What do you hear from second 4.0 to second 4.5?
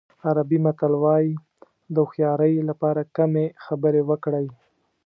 وکړئ.